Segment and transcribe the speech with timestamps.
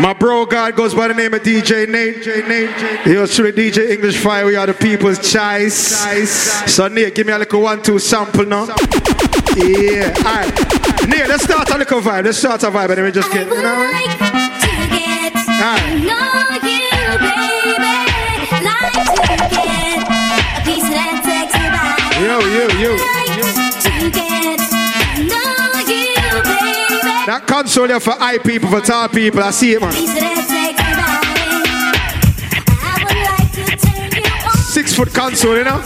[0.00, 2.24] My bro God goes by the name of DJ Nate.
[3.06, 4.46] He was truly DJ English Fire.
[4.46, 5.96] We are the people's choice.
[6.72, 8.66] So Nate, give me a little one-two sample now.
[9.56, 10.14] Yeah.
[10.18, 10.54] Alright.
[11.08, 12.24] Nate, let's start a little vibe.
[12.24, 13.74] Let's start a vibe and then we just get you know.
[13.74, 14.40] Alright.
[22.20, 23.19] Yo, yo, yo.
[27.30, 29.40] That console here for high people, for tall people.
[29.40, 29.92] I see it, man.
[34.72, 35.78] Six foot console, you know?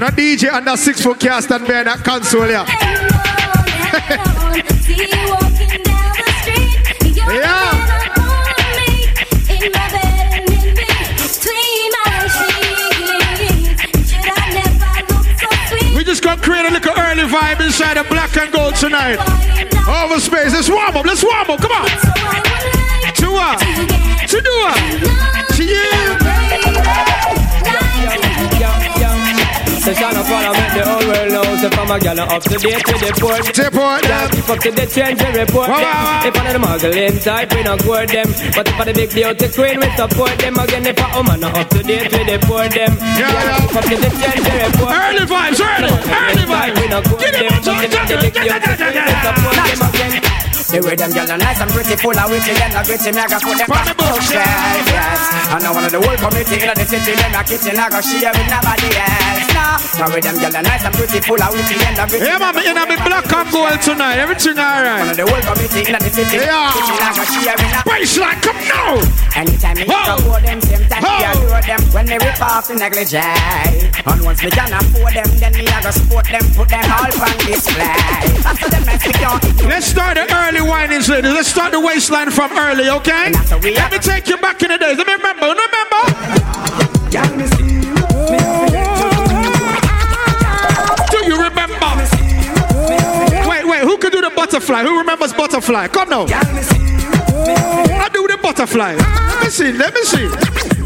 [0.00, 2.64] Not DJ under six foot cast and bear that console here.
[7.38, 7.67] yeah.
[17.38, 19.18] Vibe inside the black and gold tonight.
[19.86, 20.52] Oval Space.
[20.52, 21.06] Let's warm up.
[21.06, 21.60] Let's warm up.
[21.60, 21.86] Come on.
[23.14, 23.60] To what?
[24.28, 25.27] To do what?
[30.78, 33.42] The whole world know So from a gal up to date with the port.
[33.50, 35.94] Tip port Yeah, keep up to the trends and report wow, them.
[35.98, 36.28] wow.
[36.28, 38.28] If of the muggling type, we not court them.
[38.54, 40.54] But if for the big beauty queen, we support them.
[40.58, 42.92] Again, if oh, I'm a not up to date with the port them.
[43.18, 46.74] Yeah, yeah Keep up to the trends and report Early vibes, early, early vibes.
[46.78, 47.52] We not court them.
[47.66, 49.80] But if the big beauty queen, we support them.
[49.88, 50.17] again
[50.68, 53.20] the way them gyal are nice and pretty, full of witty, and a gritty, me
[53.20, 55.20] I got put them on the bookshelf, yes.
[55.48, 58.04] And now one of the whole community in the city, them a kitchen, I got
[58.04, 59.48] share with nobody else.
[59.56, 62.24] Nah, now with them gyal are nice and pretty, full of witty, and a gritty.
[62.28, 64.18] Yeah, man, in a big black and gold tonight.
[64.20, 65.00] Everything alright.
[65.00, 66.68] One of the whole community in the city, Yeah.
[66.76, 68.92] kitchen, I got share with nobody Baseline, come now.
[69.34, 70.18] Anytime me Ho!
[70.18, 74.42] support them, same time me adore them When me rip off the negligee And once
[74.42, 77.86] me can afford them, then me a go support them Put them all on display
[78.42, 81.32] After them mess we don't Let's start the early windings, ladies.
[81.32, 83.32] Let's start the waistline from early, okay?
[83.32, 84.96] Let me take you back in the days.
[84.98, 85.46] Let me remember.
[85.46, 86.02] Remember?
[87.10, 87.94] Y'all me see you,
[88.30, 88.38] me
[91.10, 91.90] Do you remember?
[93.48, 93.82] Wait, wait.
[93.82, 94.82] Who could do the butterfly?
[94.82, 95.88] Who remembers butterfly?
[95.88, 96.26] Come now.
[96.26, 97.10] Y'all me see you,
[97.46, 97.54] me
[97.94, 98.94] I do the butterfly.
[98.94, 99.72] Let me see.
[99.72, 100.28] Let me see.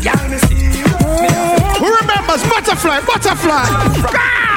[0.02, 0.86] Y'all me see you,
[1.20, 1.28] me
[1.78, 3.00] Who remembers butterfly?
[3.00, 3.64] Butterfly.
[4.14, 4.51] Ah,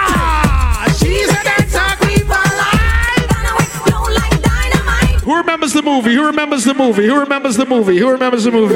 [5.96, 6.14] movie?
[6.16, 7.08] Who remembers the movie?
[7.08, 7.98] Who remembers the movie?
[7.98, 8.76] Who remembers the movie?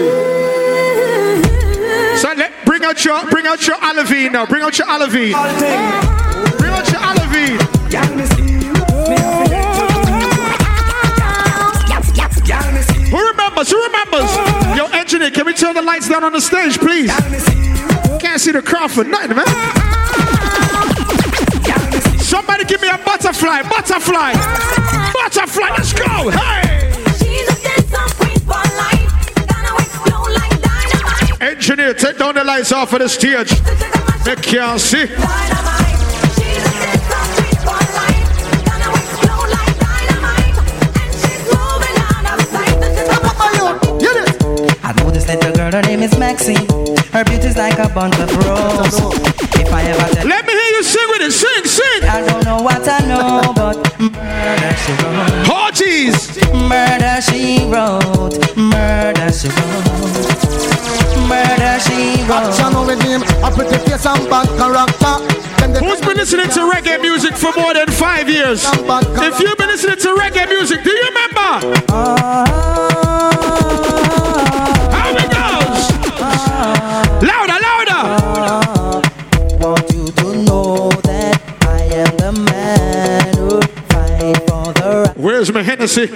[2.18, 4.46] So let bring out your bring out your Olivine now.
[4.46, 5.34] Bring out your Olivine.
[6.58, 7.60] Bring out your Olivine.
[13.10, 13.70] Who remembers?
[13.70, 14.78] Who remembers?
[14.78, 17.12] Yo, engineer, can we turn the lights down on the stage, please?
[18.22, 19.46] Can't see the crowd for nothing, man.
[22.20, 24.34] Somebody give me a butterfly, butterfly,
[25.14, 25.70] butterfly.
[25.72, 26.30] Let's go.
[26.30, 26.89] Hey.
[31.80, 33.52] Engineer, take down the lights off of the stage.
[34.26, 35.08] They can't see.
[44.84, 46.58] I know this little girl, her name is Maxine.
[47.14, 49.00] Her beauty's like a bunch of roses.
[49.56, 51.32] If I ever tell Let me hear you sing with it.
[51.32, 52.04] Sing, sing.
[52.10, 55.48] I don't know what I know, but murder she wrote.
[55.48, 56.44] Oh, Orgies.
[56.52, 58.38] Murder she wrote.
[58.58, 60.69] Murder she wrote.
[61.30, 62.50] Murder she wrote.
[62.50, 65.16] Action with him, a pretty face and bad character.
[65.80, 68.64] Who's been listening to reggae music for more than five years?
[68.66, 71.50] If you've been listening to reggae music, do you remember?
[74.96, 75.92] How it goes?
[77.22, 78.02] Louder, louder.
[78.02, 79.02] Ah.
[79.60, 85.52] Want you to know that I am the man who fight for the right, Where's
[85.54, 86.08] my Hennessy?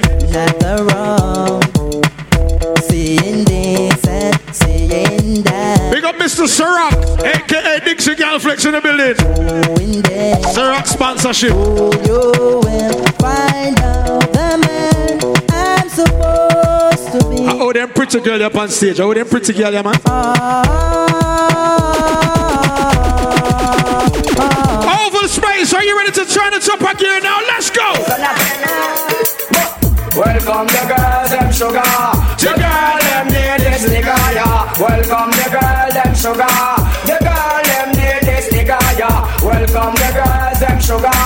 [6.43, 6.65] Big up Mr.
[6.65, 9.15] Ciroc, aka Dixie Galflex in the building.
[9.15, 10.41] Doing that.
[10.53, 11.51] Ciroc sponsorship.
[11.51, 15.19] You will find out the man
[15.51, 17.47] I'm supposed to be.
[17.47, 18.99] I owe them pretty girl up on stage.
[18.99, 19.95] I owe them pretty girl, yeah, man.
[24.85, 27.39] Oval space, are you ready to turn it up again now?
[27.47, 27.93] Let's go.
[30.16, 32.62] Welcome the girls, them sugar.
[33.84, 34.80] This nigga, yeah.
[34.80, 36.56] Welcome the girl, them sugar.
[37.03, 39.28] The girl, them need this nigga, yeah.
[39.44, 41.20] Welcome the girls, them sugar.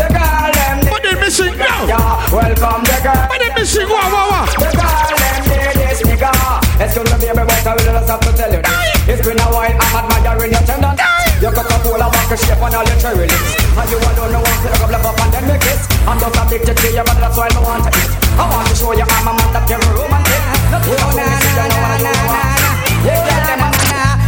[0.00, 1.84] The girl, them need What they missing now?
[1.84, 2.32] yeah.
[2.32, 3.24] Welcome the girl.
[3.28, 3.88] What they missing?
[3.88, 4.46] Wow, wow, wow.
[4.56, 6.32] The girl, them need this nigga.
[6.80, 9.08] Excuse me, baby, but I will just have to tell you that.
[9.08, 10.96] It's been a while, I'm admiring your tendon.
[11.44, 13.52] Your Coca-Cola vodka shape and all your cherry lips.
[13.68, 15.80] And you alone know want to look up, and then make it.
[16.08, 18.10] I'm just addicted to you, but that's why I want to eat.
[18.38, 19.68] I want to show you I'm a man that
[20.86, 22.58] Oh, na, na, na, na, na, na.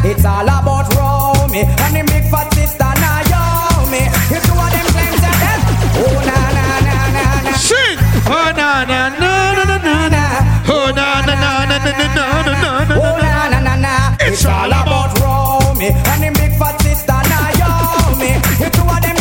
[0.02, 4.02] It's all about Romy and the big fat sister Naomi.
[4.28, 4.86] Two of them
[8.32, 10.24] Oh, na, na, na, na, na, na.
[10.68, 12.94] Oh, na, na, na, na, na, na, na, na, na.
[12.96, 14.16] Oh, na, na, na, na.
[14.20, 18.40] It's all about Romy and the big fat sister Naomi.
[18.72, 19.16] Two of them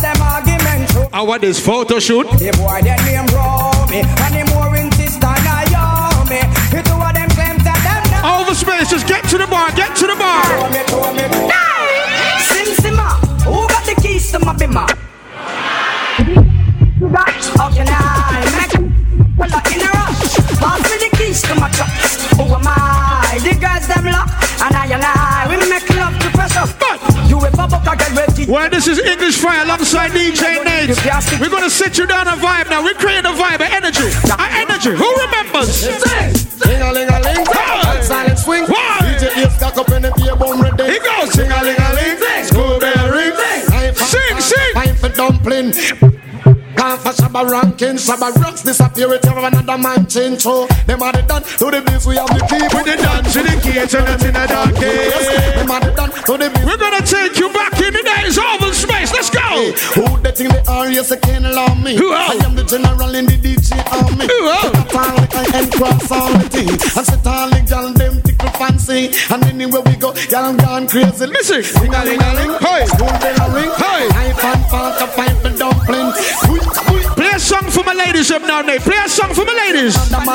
[0.00, 0.94] them arguments.
[1.12, 2.28] Our this photo shoot.
[2.38, 4.67] The boy, that name Romy and the more
[8.78, 10.44] Over just get to the bar, get to the bar.
[12.46, 14.86] Sim Simma, who got the keys to my bimmer?
[17.58, 18.78] How can I make
[19.36, 20.38] well in a rush?
[20.62, 21.90] Pass me the keys to my truck.
[22.38, 23.40] Who am I?
[23.42, 24.30] The girls them lock,
[24.62, 26.66] and I and I we make love to pressure.
[27.26, 30.94] You a bubble get Well, this is English Fire alongside DJ Nate.
[31.40, 32.84] We're gonna sit you down a vibe now.
[32.84, 34.06] We're creating a vibe, an energy,
[34.38, 34.94] an energy.
[34.94, 36.47] Who remembers?
[47.28, 50.40] Gone ranking, Shabba rocks disappear with another man change.
[50.40, 52.64] So them are the done to the biz, we have the key.
[52.72, 56.34] With the dance to the key, it in the dark Them are the done to
[56.40, 56.64] the biz.
[56.64, 59.12] We're gonna take you back in the days of space.
[59.12, 59.40] Let's go.
[59.44, 60.90] Hey, who the thing they are?
[60.90, 61.96] Yes, I can't allow me.
[61.96, 64.24] Who I am the general in the DJ army.
[64.24, 64.48] Who?
[64.48, 66.68] I end cross all the thing.
[66.68, 69.12] And sit all the gal them tickle fancy.
[69.30, 71.26] And anywhere we go, gal gone crazy.
[71.26, 72.56] Listen, sing a ling a ling.
[72.58, 73.72] Hey, school bell a ring.
[73.76, 76.87] Hey, I fan fan to fight the dumpling.
[77.38, 78.80] Play a song for my ladies up now, Nate.
[78.80, 79.94] Play a song for my ladies.
[80.10, 80.26] Let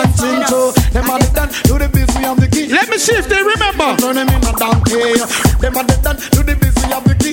[2.89, 3.91] me see if they remember.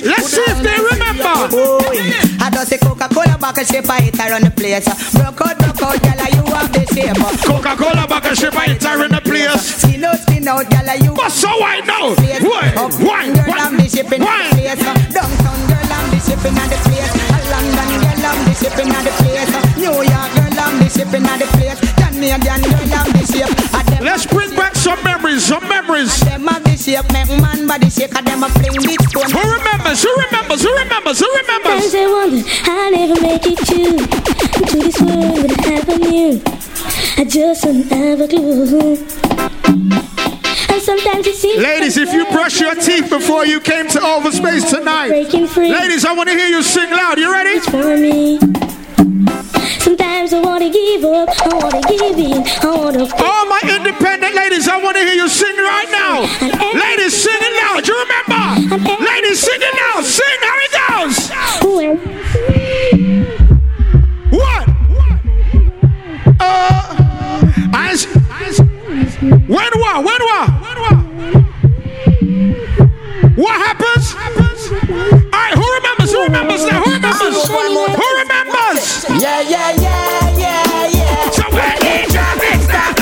[0.03, 1.47] Let's see if they remember.
[2.43, 4.83] I don't say Coca-Cola back a shape I hit on the place.
[5.13, 7.15] Broke out, broke out, gyal, you have the shape.
[7.45, 9.77] Coca-Cola back a shape I hit on the place.
[9.77, 11.13] Skin out, skin out, gyal, you.
[11.15, 12.13] But so I know.
[12.43, 12.73] Why?
[12.99, 13.31] Why?
[13.31, 15.70] Girl, I'm the shipping Why?
[21.13, 21.79] I'm the shipping on the place.
[21.99, 24.01] Canadian girl, I'm the shape.
[24.01, 26.19] Let's bring back some memories, some memories.
[26.21, 29.29] Them have the shape, make man body shake, and them a fling big stone.
[29.29, 30.03] Who remembers?
[30.03, 30.61] Who remembers?
[30.63, 31.19] Who remembers?
[31.19, 31.91] Who remembers?
[31.91, 33.83] Sometimes I wonder I never make it to
[34.63, 36.41] to this world that I never knew.
[37.17, 38.95] I just don't have a clue.
[40.71, 44.31] And sometimes it seems Ladies, if you brush your teeth before you came to Oval
[44.31, 45.71] Space tonight, breaking free.
[45.71, 47.19] ladies, I want to hear you sing loud.
[47.19, 48.60] You ready?
[50.31, 53.03] Sometimes I wanna give up, I wanna give in, I wanna.
[53.03, 56.21] All my independent ladies, I want to hear you sing right now.
[56.71, 57.85] Ladies, sing it loud.
[57.85, 58.39] You remember?
[59.03, 60.05] Ladies, sing it loud.
[60.05, 61.31] Sing how it goes.
[64.31, 64.67] What?
[66.39, 66.95] Uh,
[67.73, 67.95] I,
[69.47, 69.97] when what?
[70.05, 70.47] When what?
[70.61, 70.97] When what?
[73.35, 73.80] What happens?
[76.21, 76.65] Right, who remembers?
[76.65, 76.83] Now?
[76.83, 77.47] Who remembers?
[77.49, 79.05] Who remembers?
[79.09, 81.29] Yeah, yeah, yeah, yeah, yeah.
[81.31, 82.93] So you mix that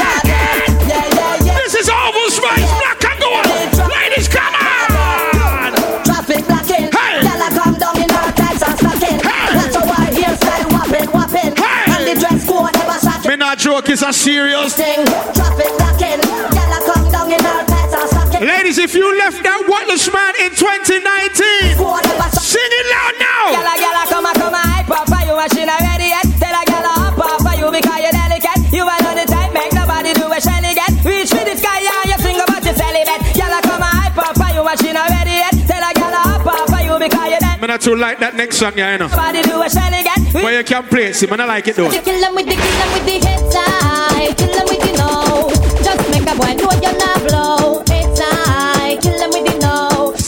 [0.87, 1.57] Yeah, yeah, yeah.
[1.59, 3.43] This is Oval Space Black and Gold.
[3.91, 5.75] Ladies, come on!
[6.07, 6.87] Traffic blocking.
[6.95, 7.19] Hey.
[7.19, 9.19] Gyal come down in our tights and stocking.
[9.19, 9.51] Hey.
[9.51, 11.51] That's a white hairstyle whopping, whopping.
[11.59, 11.91] Hey.
[11.91, 13.31] And the dress code never shocking.
[13.31, 15.03] Me not joke, it's a serious Thing.
[15.35, 16.23] Traffic blocking.
[16.55, 18.47] Gyal come down in our tights and stocking.
[18.47, 22.38] Ladies, if you left that Watless man in 2019, Code never shocking.
[22.59, 23.43] Sing it loud now!
[23.55, 25.79] Gyal a, gyal a come a, come a hype up for you and she not
[25.79, 26.25] ready yet.
[26.39, 28.59] Tell a gyal a hop up for you because you're delicate.
[28.75, 30.91] You are on the type, make nobody do a shelly get.
[31.07, 33.21] Reach for the sky and you sing about your celibate.
[33.37, 35.55] Gyal a come a hype up for you and she not ready yet.
[35.69, 37.61] Tell a gyal a hop up for you because you're delicate.
[37.63, 39.07] Me not too like that next song, yeah, you know.
[39.07, 40.19] Nobody do a shelly get.
[40.35, 41.89] But you can play it, see, man, I like it though.
[41.91, 44.91] You kill them with the kill them with the head tie, kill them with the
[44.99, 45.47] no.
[45.79, 47.58] Just make a boy know you're not blow.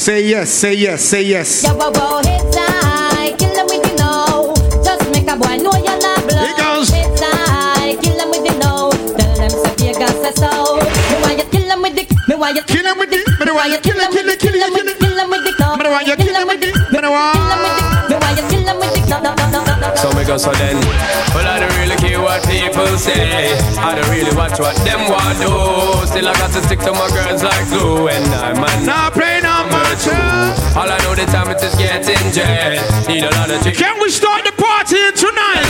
[0.02, 1.62] Say yes, say yes, say yes.
[1.62, 4.50] Yeah, wow, wow, head tie, kill them with the no.
[4.82, 6.42] Just make a boy know you're not blow.
[6.42, 6.90] Here goes.
[6.90, 8.90] Head tie, kill them with the no.
[9.14, 10.82] Tell them say Vegas say so.
[10.82, 13.46] Me want you kill them with the, me want you Kill him with it, me
[13.46, 14.98] don't you kill it, kill it, kill it, kill it.
[14.98, 15.54] kill them with the.
[15.54, 17.38] Me don't you kill him with it, me don't want.
[17.38, 19.60] Kill them with the, me want you kill them with the no, no, no, no,
[19.70, 19.96] no, no.
[20.02, 20.82] So me go so then
[21.38, 25.38] Well I don't really care what people say I don't really watch what them want
[25.38, 25.54] do
[26.10, 29.31] Still I got to stick to my girls like glue And I'm a Now play
[30.08, 30.62] number two.
[30.72, 33.96] All I know the time it is getting jet Need a lot of chicken Can
[34.00, 35.68] we start the party tonight?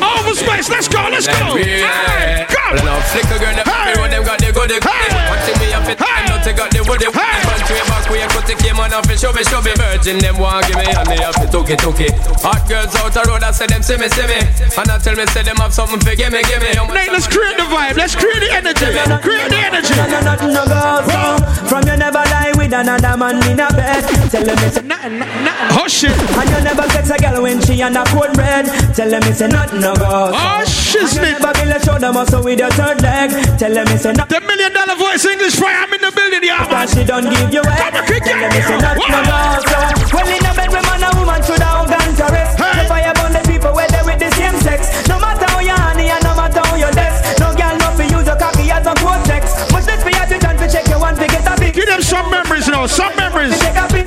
[0.00, 1.60] Oval Space, let's go, let's go.
[1.60, 2.72] Hey, go.
[2.72, 3.92] Well, now flick a girl, the Hey.
[3.92, 4.08] hey.
[4.08, 4.88] them got the goody goody.
[4.88, 5.28] Hey.
[5.28, 6.08] One thing me have it, Hey.
[6.08, 7.20] I know they got the woody woody.
[7.20, 7.44] Hey.
[7.44, 9.72] Front way, back way, cut the came on off it, show me, show me.
[9.76, 12.16] Virgin, them want give me, and they have to took it, took it.
[12.40, 14.40] Hot girls out the road, I say them see me, see me.
[14.72, 16.72] And I tell me, say them have something for give me, give me.
[16.72, 17.96] Nate, let's create the vibe.
[18.00, 18.88] Let's create the energy.
[19.20, 19.92] Create the energy.
[19.96, 24.44] Nothing no go so From you never lie with another man in a bed Tell
[24.44, 25.72] them it's Nothing, nothing.
[25.72, 26.12] Hush it.
[26.12, 29.40] And you never sex a girl when she on a cold bread Tell them it's
[29.40, 33.00] nothing no go so Oh, And you never build a shoulder muscle with your third
[33.00, 35.80] leg Tell them it's nothing The million dollar voice English fire.
[35.80, 38.36] I'm in the building, yeah, and she don't give you head Come on, kick Tell
[38.36, 38.40] it.
[38.44, 39.78] them it's nothing no go so
[40.12, 42.82] Well in a bed with man and woman should have organs to rest Hey.
[42.82, 45.08] The fire burn the people get the same sex.
[45.08, 47.38] No matter how you honey and no matter how you less.
[47.38, 49.54] No girl no fi use your cocky as a cortex.
[49.72, 51.74] Much less for attention to check your one to get a big.
[51.74, 52.47] Give them some memories
[52.78, 53.58] now, some memories.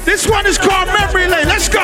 [0.05, 1.47] This one is called Memory Lane.
[1.47, 1.81] Let's go.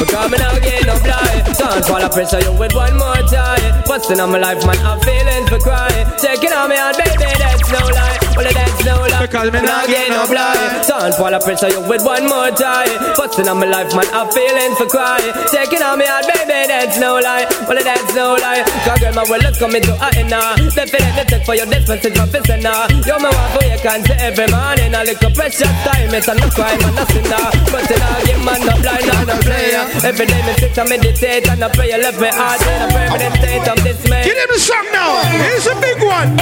[0.00, 0.08] When you lift up that shit.
[0.08, 1.40] Because me now get no fly.
[1.60, 3.60] Can't fall a pressure you with one more tie.
[3.84, 7.68] Busting on my life man, I'm feeling for crying Taking on me out baby, that's
[7.68, 8.16] no lie.
[8.36, 9.20] Well that's no lie.
[9.20, 10.56] Because me now get no fly.
[10.88, 12.88] Can't fall a pressure you with one more tie.
[13.16, 16.96] Busting on my life man, I'm feeling for crying Taking on me out baby, that's
[16.96, 17.44] no lie.
[17.68, 18.64] Well that's no lie.
[18.88, 22.24] Cause girl my well look coming to a inna Definitely take for your dispensage my
[22.26, 24.94] fist now oh, You me want for you can say every morning.
[24.96, 28.44] A little precious time, it's a no crime and a sinner But in a game
[28.44, 31.90] man, no blind and no player Every day me sit and meditate and I pray
[31.90, 34.24] you left me heart in a permanent state of dismay.
[34.24, 35.22] Give them the song now.
[35.24, 36.38] Here's a big one.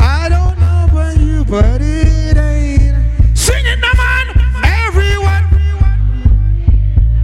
[0.00, 3.36] I don't know about you, but it ain't.
[3.36, 4.26] Sing it now, man.
[4.86, 5.44] Everyone.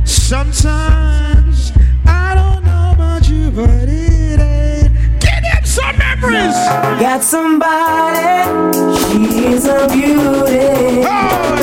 [0.05, 1.73] Sometimes
[2.07, 3.89] I don't know about you, but
[6.23, 8.73] Got somebody,
[9.11, 11.03] she's a beauty,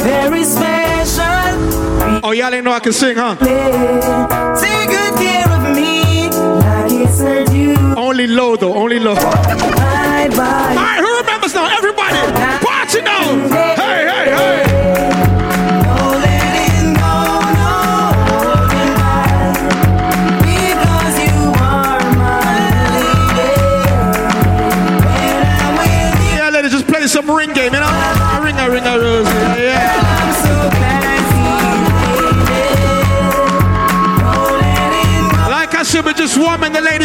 [0.04, 2.20] very special.
[2.24, 3.36] Oh, y'all ain't know I can sing, huh?
[3.38, 6.28] Take good care of me,
[6.60, 7.96] like it's her due.
[7.96, 9.16] Only low though, only low.
[9.16, 10.36] Bye bye.
[10.36, 11.66] All right, who remembers now?
[11.78, 12.18] Everybody,
[12.60, 13.79] party now.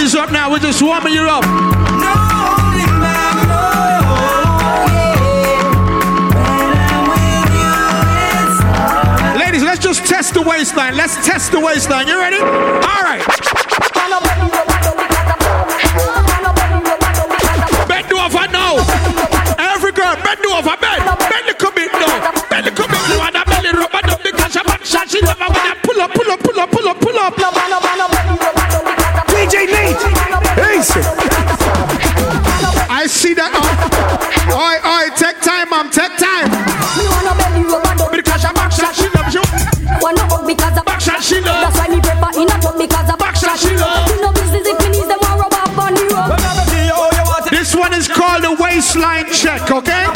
[0.04, 0.50] Ladies up now.
[0.50, 1.42] We're just warming you up.
[1.46, 2.84] I'm you,
[9.40, 10.94] Ladies, let's just test the waistline.
[10.94, 12.06] Let's test the waistline.
[12.06, 12.36] You ready?
[12.36, 13.24] All right.
[17.88, 18.76] Bend over now.
[19.56, 21.00] Every girl, bend over, bend.
[21.32, 22.30] Bend the bit now.
[22.50, 23.24] Bend the bit now.
[23.24, 25.08] And the belly rub and up because back shot.
[25.08, 27.34] She never wanna pull up, pull up, pull up, pull up, pull up.
[30.84, 31.00] DJ Nate.
[31.00, 31.00] Easy.
[32.90, 33.64] I see that now.
[34.52, 36.50] Oi, oi, take time, mom, take time.
[38.12, 39.42] Because your back shot, she loves you.
[40.00, 41.72] Wanna hug because a shot, she loves.
[41.72, 44.10] That's why me prefer in a tub because of Back shot, she loves.
[44.12, 46.36] You know business if me needs them want rub up on the road.
[47.50, 50.06] This one is called the waistline check, okay?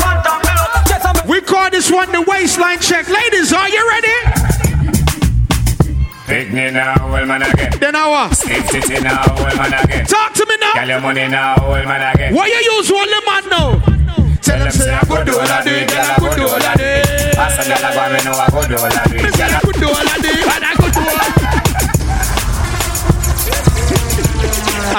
[1.29, 3.09] We call this one the waistline check.
[3.09, 4.08] Ladies, are you ready?
[6.29, 7.73] Pick me now, well man again.
[7.81, 8.37] Then I what?
[8.37, 10.05] Stiff titty now, well man again.
[10.05, 10.75] Talk to me now.
[10.75, 12.35] Girl, your money now, well man again.
[12.35, 13.81] What you use one man now?
[14.45, 16.77] Tell them say I could do all I do, girl I could do all I
[16.77, 16.85] do.
[17.33, 19.25] I said, girl, I go, me know I go do all I do.
[19.25, 21.17] Me say I could do all I do, and I could do all.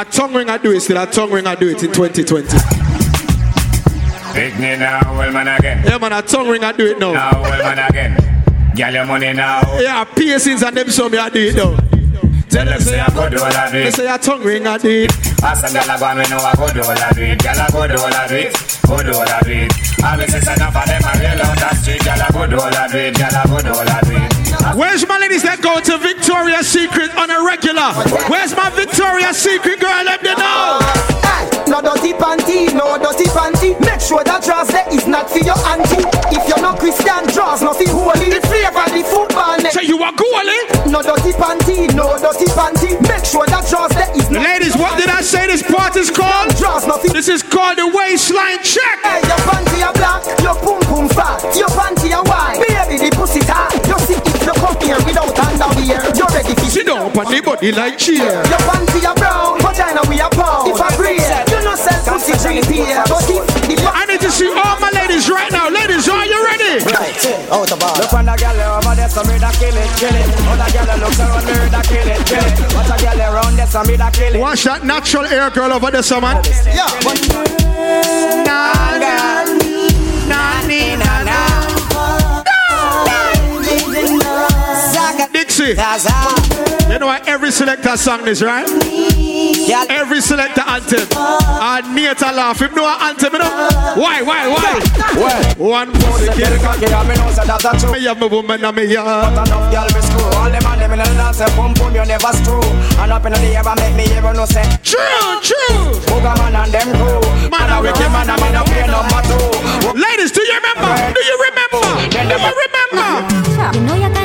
[0.01, 2.57] A tongue ring I do it still, a tongue ring I do it in 2020.
[4.33, 5.83] Pick me now, well man again.
[5.85, 7.13] Yeah man, a tongue ring I do it now.
[7.13, 8.17] Now, well man again.
[8.79, 9.59] Girl, your money now.
[9.81, 11.75] Yeah, piercings and them so me I do it now.
[12.47, 13.83] Tell them say I go do all I do.
[13.83, 15.11] Me say a tongue ring I do it.
[15.43, 17.27] I said, girl, I go, me know I go do all I do.
[17.43, 18.47] Girl, I go do all I do.
[18.87, 19.67] Go do all I do.
[19.99, 22.05] I be say enough of them, I real on the street.
[22.05, 23.11] Girl, I go do all I do.
[23.19, 24.38] Girl, I go do all I do.
[24.75, 27.93] Where's my ladies that go to Victoria's Secret on a regular?
[28.29, 30.03] Where's my Victoria's Secret girl?
[30.03, 30.79] Let me know.
[31.69, 33.77] No dirty panty, no dirty panty.
[33.85, 36.01] Make sure that dress there is not for your auntie.
[36.33, 38.33] If you're not Christian, dress not for holy.
[38.33, 39.61] The flavor the football.
[39.69, 40.89] So you are goalie?
[40.89, 42.97] No dirty panty, no dirty panty.
[43.05, 44.41] Make sure that dress there is not.
[44.41, 46.49] Ladies, what did I say this part is called?
[46.57, 47.13] Dress not for.
[47.13, 48.97] This is called the waistline check.
[49.05, 52.57] Hey, your panty are black, your pum pum fat, your panty are white.
[52.65, 53.77] Baby, the pussy tight.
[56.89, 58.41] Down on the body like chair.
[58.49, 60.73] Your panty are brown, vagina we are pound.
[60.73, 61.21] If I breathe,
[61.53, 63.05] you know sell pussy three here.
[63.05, 65.69] But if the I need to see all my ladies right now.
[65.69, 66.81] Ladies, are you ready?
[66.89, 67.13] Right,
[67.53, 70.25] out of Look on the girl over there, so me da kill it, kill it.
[70.49, 72.57] Other girl looks around me da kill it, kill it.
[72.73, 74.39] Other girl around there, so me da kill it.
[74.39, 76.41] Watch that natural hair girl over there, so man.
[76.65, 77.19] Yeah, but
[85.59, 85.75] Dixie,
[86.87, 88.63] you know what every selector song is, right?
[89.91, 91.03] Every selector anthem.
[91.19, 92.61] And Nate a laugh.
[92.61, 93.51] If no anthem, you know?
[93.99, 94.79] Why, why, why?
[95.19, 96.63] Well, One for the kill kill.
[96.63, 97.91] cocky, and me know say that's a true.
[97.91, 99.33] Me have my woman and me yard.
[99.35, 100.31] Enough girl me screw.
[100.39, 102.63] All them and them in the dance, say boom boom, you never screw.
[103.03, 104.63] And up in the air, make me even know say.
[104.79, 105.91] True, true.
[106.07, 107.19] Booger man and them crew.
[107.51, 109.91] Man, I wicked man, I'm in the play number two.
[109.91, 110.87] Ladies, do you remember?
[111.11, 111.83] Do you remember?
[112.07, 114.18] Do you remember?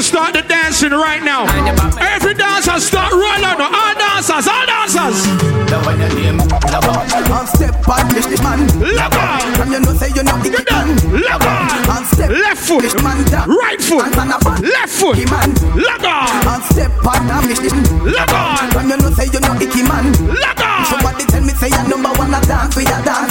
[0.00, 1.44] To show We want to start the dancing right now.
[2.00, 3.60] Every dancer start rolling.
[3.60, 5.26] All dancers, all dancers.
[7.30, 8.66] On step on this man.
[8.80, 9.60] Look on.
[9.60, 10.96] And you know say you know the man.
[11.12, 11.90] Look on.
[11.90, 12.82] On step Left foot.
[12.82, 13.24] this man.
[13.48, 14.04] Right foot.
[14.04, 15.16] And stand up on Left foot.
[15.30, 15.52] man.
[15.76, 16.48] Look on.
[16.48, 17.84] On step on a mission.
[18.04, 18.76] Look on.
[18.76, 20.12] And you know say you know icky man.
[20.26, 20.84] Look on.
[20.86, 23.29] Somebody tell me say you number one a dance with a dance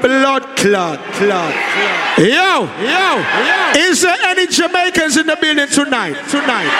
[0.00, 1.54] blood clot, clot.
[2.18, 3.22] Yo, yo,
[3.76, 6.16] is there any Jamaicans in the building tonight?
[6.28, 6.70] Tonight.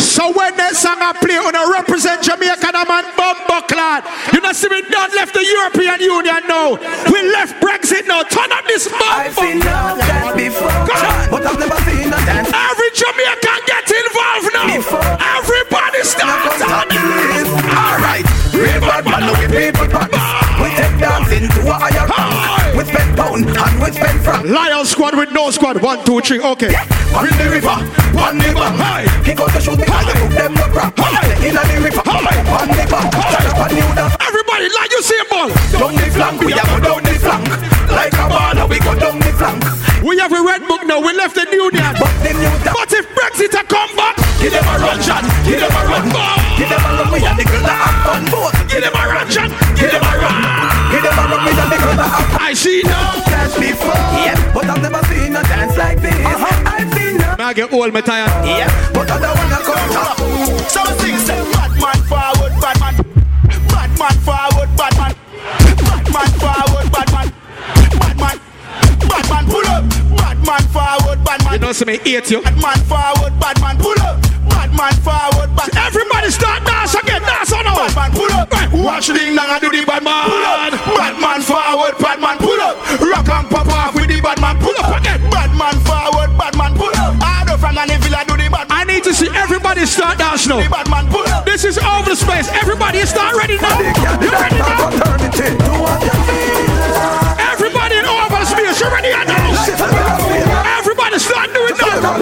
[0.00, 4.02] So when that song I play, on a represent Jamaica, a man bumbo clot.
[4.34, 6.74] You know, see we done left the European Union now.
[7.14, 8.26] We left Brexit now.
[8.26, 9.62] Turn up this I've seen
[10.34, 10.72] before,
[11.30, 12.50] but I've never seen a dance.
[12.50, 14.66] Every Jamaican get involved now.
[14.66, 15.14] Before.
[15.38, 17.46] Everybody start on this.
[17.70, 20.03] Alright, real bad man, we people
[23.84, 24.48] we spend franc.
[24.48, 25.82] Lion squad with no squad.
[25.82, 26.40] One, two, three.
[26.40, 26.72] Okay.
[27.12, 27.76] On the river,
[28.16, 28.74] on the bank.
[28.80, 29.04] Hey.
[29.22, 30.96] He got to shoot me, I put them no crap.
[30.96, 31.48] Hey.
[31.48, 33.08] In the river, on the bank.
[33.12, 34.10] Charge on you down.
[34.24, 35.48] Everybody, like you see a ball.
[35.76, 37.48] Down the flank, we a go down the flank.
[37.92, 39.62] Like a baller, we go down the flank.
[40.02, 41.00] We have a red book now.
[41.00, 41.84] We left the union.
[42.00, 42.52] But them new.
[42.64, 45.24] But if Brexit a come back, Give them a run, John.
[45.44, 46.04] Give them a run.
[46.56, 47.08] Give them a run.
[47.12, 48.68] We and the girl that have fun.
[48.68, 49.48] Give them a run, John.
[49.72, 50.36] Give them a run.
[50.92, 51.40] Give them a run.
[51.48, 52.42] We and the girl that have fun.
[52.42, 53.23] I see now.
[55.74, 56.14] Seen like this.
[56.14, 58.30] I've seen a Now I get old, me tired.
[58.46, 58.70] Yeah.
[58.92, 60.18] But I don't wanna come top.
[60.70, 62.94] Some things say bad man forward, bad man.
[63.68, 65.12] Bad man forward, bad man.
[65.82, 67.28] Bad man forward, bad man.
[67.98, 68.36] Bad man.
[69.08, 69.84] Bad man pull up.
[70.16, 71.52] Bad man forward, bad man.
[71.54, 72.42] You know, some me hate you.
[72.42, 74.20] Bad man forward, bad man pull up.
[74.48, 75.86] Bad man forward, bad man.
[75.86, 77.22] Everybody start dance again.
[77.22, 77.74] Dance on now.
[77.74, 78.48] Bad man pull up.
[78.72, 80.28] Watch the thing and do the bad man.
[80.28, 80.72] Pull up.
[80.98, 82.76] Bad man forward, bad man pull up.
[83.00, 84.58] Rock and pop off with the bad man.
[84.60, 85.23] Pull up again.
[87.78, 88.66] And the villa do the bad.
[88.70, 90.62] I need to see everybody start dance now.
[90.62, 91.44] The bad man pull up.
[91.44, 92.48] This is over the space.
[92.52, 93.78] Everybody start ready now.
[93.78, 94.88] You ready now?
[94.88, 95.56] Eternity.
[95.58, 97.44] Do what you feel.
[97.52, 98.80] Everybody in over the space.
[98.80, 99.44] You ready now?
[100.78, 102.18] Everybody start doing now.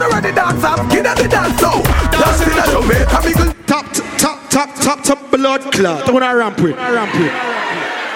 [0.00, 1.82] The ready dance up, get at the dance now.
[2.08, 3.54] Dance in a Jamaica.
[3.66, 3.84] Top,
[4.16, 6.06] top, top, top, top blood clot.
[6.06, 6.76] Don't I ramp with?
[6.76, 7.32] Ramp with.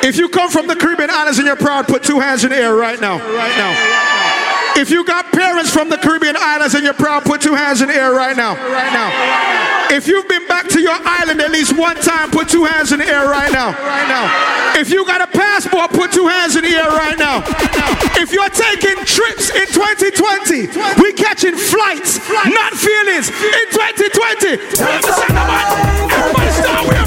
[0.04, 2.56] If you come from the Caribbean Islands and you're proud, put two hands in the
[2.56, 3.18] air right now.
[3.18, 3.72] Right now.
[4.76, 7.88] If you got parents from the Caribbean Islands and you're proud, put two hands in
[7.88, 8.54] the air right now.
[8.54, 9.94] Right now.
[9.94, 12.98] If you've been back to your island at least one time, put two hands in
[12.98, 13.70] the air right now.
[13.70, 14.80] Right now.
[14.80, 17.44] If you got a passport, put two hands in the air right now.
[18.18, 20.66] If you're taking trips in 2020,
[21.00, 24.58] we catching flights, not feelings in 2020.
[26.10, 26.98] Everybody start with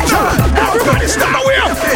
[0.55, 1.87] Everybody start with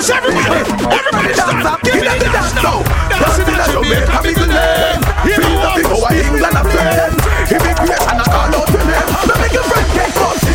[0.00, 0.64] Of space, everybody.
[0.96, 1.82] Everybody start.
[1.84, 2.80] Give me the dance now.
[3.12, 4.96] Dance in that Jamaica, me good name.
[5.28, 6.16] You know what?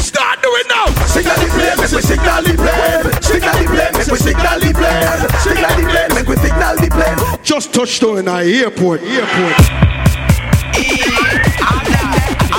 [0.01, 0.89] Start doing now.
[1.05, 3.05] Signal the plane, make we signal the plane.
[3.21, 5.29] Signal the plane, make we signal the plane.
[5.45, 7.17] Signal the plane, make we signal the plane.
[7.43, 9.03] Just touched in our airport.
[9.03, 9.61] Airport.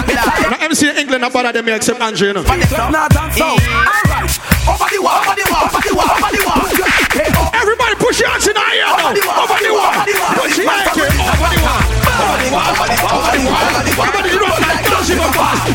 [0.07, 2.45] Now, MC England, not bother them except Andrew, you know.
[2.45, 3.45] But it's not dance so.
[3.45, 4.39] Alright.
[4.67, 6.66] Over the wall, over the wall, over the wall, over the wall.
[8.07, 9.11] Push your hands in our air now.
[9.11, 9.91] Over the wall.
[10.39, 11.83] Push your hands in over the wall.
[13.99, 15.67] Everybody do not like dancing on fast.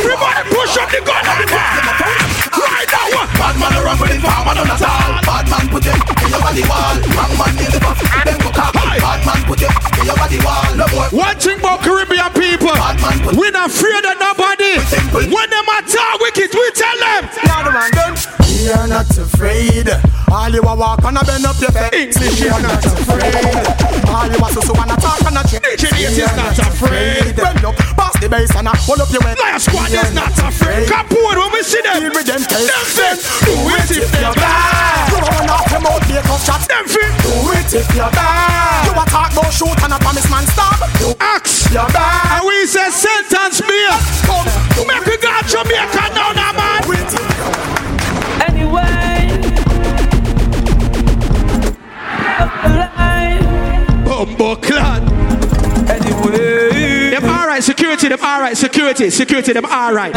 [0.00, 1.46] Everybody push up the gun on
[2.86, 3.02] the bar.
[3.02, 3.26] Right now.
[3.36, 5.10] Bad man run with the farm and on the tall.
[5.26, 6.94] Bad man put them in your body wall.
[7.14, 8.72] Wrong man in the buff, them go cock.
[8.74, 10.66] Bad man put them in your body wall.
[10.76, 11.08] No boy.
[11.12, 12.74] One thing about Caribbean people,
[13.38, 14.78] we not afraid of nobody.
[15.12, 17.22] When them attack wicked, we tell them.
[17.46, 18.14] Now the man done.
[18.56, 19.86] We are not afraid.
[20.32, 22.18] All you a walk and a bend up your face.
[22.18, 23.62] English We are not afraid.
[24.10, 25.62] All you a so so and a talk and a check.
[25.62, 27.36] English is not afraid.
[27.36, 29.38] Bend up, pass the bass and a hold up your weight.
[29.38, 30.88] Lion squad is not afraid.
[30.88, 32.00] Kapoor when we see them.
[32.00, 32.66] Deal with them case.
[32.66, 33.18] Them fit.
[33.46, 35.08] Do it if they're bad.
[35.08, 36.66] You run off your mouth, make up shots.
[36.66, 37.12] Them fit.
[37.22, 38.86] Do it if you're bad.
[38.86, 40.80] You a talk about shoot and a promise man stop.
[41.00, 41.14] You
[58.96, 60.14] security, security them alright.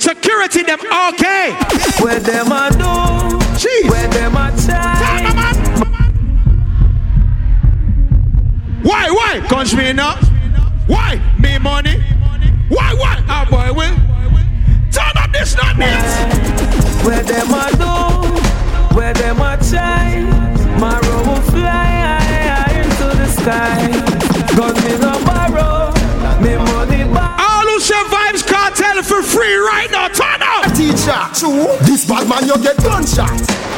[0.00, 1.56] Security them okay.
[2.00, 3.38] Where them a do?
[3.58, 3.90] Jeez.
[3.90, 5.52] Where them a try?
[8.82, 9.46] Why, why?
[9.48, 10.16] Guns me now.
[10.86, 11.20] Why?
[11.40, 12.00] Me money.
[12.68, 13.24] Why, why?
[13.28, 13.96] Ah boy, will.
[14.92, 17.04] Turn up this not this.
[17.04, 18.94] Where them a do?
[18.94, 20.20] Where them a try?
[20.78, 23.90] My road will fly high, high into the sky.
[24.54, 25.43] Gun me no borrow,
[29.44, 30.08] free right now.
[30.08, 30.72] Turn up.
[30.72, 31.68] Teacher, true.
[31.84, 33.28] This bad man you get gunshot.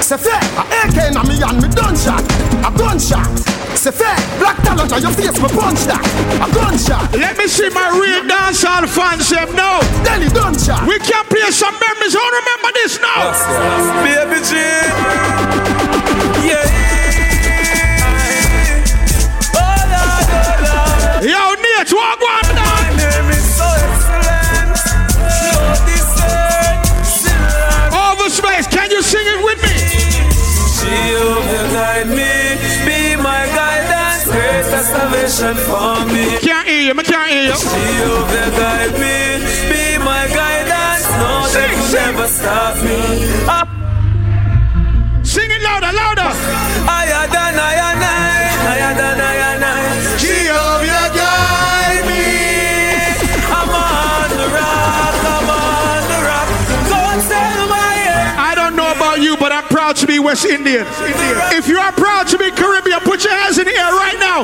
[0.02, 2.22] Say fair, a AK na me and me gunshot.
[2.62, 3.26] A gunshot.
[3.74, 6.04] Say fair, black talent on your face me punch that.
[6.38, 7.12] A gunshot.
[7.12, 9.80] Let me see my real dancehall fans them now.
[10.04, 10.86] Delhi gunshot.
[10.86, 12.14] We can play some memories.
[12.14, 13.34] Who remember this now?
[14.06, 14.54] Baby G.
[16.46, 16.75] Yeah.
[38.26, 39.38] She will guide me,
[39.70, 42.98] be my guidance, no they will never stop me.
[43.46, 43.68] Up,
[45.24, 46.30] Sing it louder, louder.
[46.90, 47.74] I and I,
[48.98, 50.18] than I I.
[50.18, 52.26] Jehovah guide me.
[53.46, 56.48] I'm on the rock, I'm on the rock.
[56.90, 58.38] God save my head.
[58.38, 60.86] I don't know about you, but I'm proud to be West Indian.
[61.54, 64.40] If you are proud to be Caribbean, put your hands in the air right now.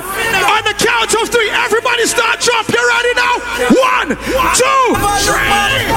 [0.55, 1.51] On the count of three,
[1.93, 2.69] everybody start jump.
[2.69, 3.35] You ready now?
[3.77, 4.09] One,
[4.57, 4.83] two,
[5.29, 5.93] three.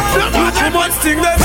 [0.59, 1.39] Too much thing them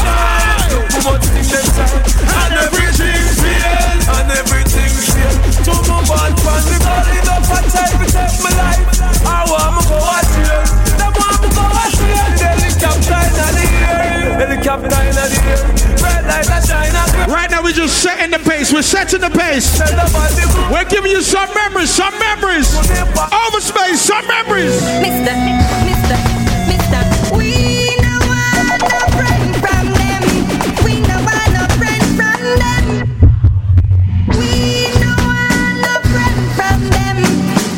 [0.90, 1.86] too much thing them
[2.30, 5.34] and everything fail, and everything fail.
[5.64, 6.78] Too much bad fun, the
[7.20, 8.84] enough and time to take my life.
[9.22, 10.58] I want me go watch you,
[10.98, 12.18] them want me go you.
[12.36, 15.62] The helicopter in the air, helicopter in the air,
[16.02, 16.94] red light shine
[17.30, 18.38] Right now, we're just setting the
[18.70, 18.72] pace.
[18.72, 19.78] We're setting the pace.
[19.78, 20.70] Tell the body move.
[20.70, 22.74] We're giving you some memories, some memories.
[22.76, 24.80] Oval Space, some memories.
[25.02, 25.34] Mister,
[25.86, 26.18] Mister,
[26.70, 27.00] Mister,
[27.36, 30.22] we no want no friend from them.
[30.84, 32.84] We no want no friend from them.
[34.38, 37.16] We no want no friend from them.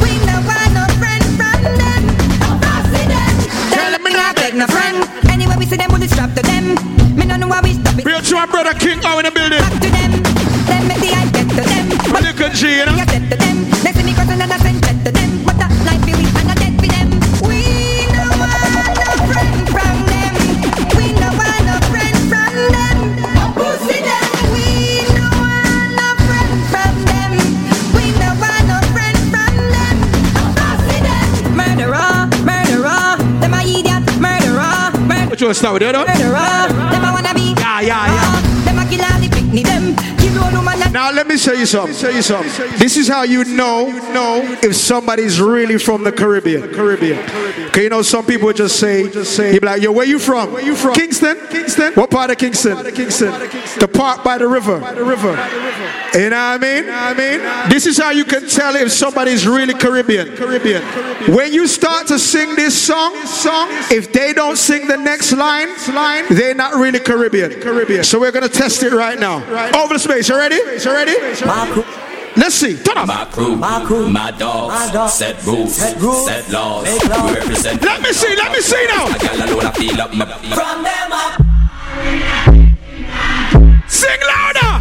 [0.02, 2.02] We no want no friend from them.
[3.72, 5.08] Tell them me not beg no friend.
[5.30, 6.76] Anyway we see them, strap to them.
[7.16, 8.04] Me no know why we stop it.
[8.04, 9.21] Real to my brother King O
[39.20, 39.94] the picnic them.
[40.18, 41.94] Kill all woman and Now let me say you something.
[41.94, 42.78] Say you something.
[42.78, 46.72] This is how you know know if somebody's really from the Caribbean.
[46.72, 47.41] Caribbean.
[47.72, 50.18] Okay, you know some people just say just say you be like, yo, where you
[50.18, 50.52] from?
[50.52, 50.94] Where you from?
[50.94, 51.38] Kingston.
[51.48, 51.94] Kingston.
[51.94, 52.76] What part of Kingston?
[52.92, 53.30] Kingston.
[53.80, 54.78] The park by the river.
[54.78, 55.30] By the river.
[56.12, 56.84] You know what I mean?
[56.90, 60.36] I mean, this is how you can tell if somebody's really Caribbean.
[60.36, 60.82] Caribbean.
[61.34, 65.68] When you start to sing this song, song, if they don't sing the next line,
[65.94, 67.58] line, they're not really Caribbean.
[67.62, 68.04] Caribbean.
[68.04, 69.36] So we're gonna test it right now.
[69.74, 70.28] Over the space.
[70.28, 70.56] You ready?
[70.56, 72.11] You ready?
[72.34, 72.76] Let's see.
[72.78, 73.06] Turn up.
[73.06, 76.00] My crew, my crew, my dogs, my dogs, set rules, set,
[76.50, 76.98] laws, we
[77.34, 77.82] represent.
[77.82, 78.34] Let me see.
[78.34, 79.06] Let me see now.
[79.06, 81.40] I got alone, I feel up my from them up.
[83.88, 84.72] Sing louder.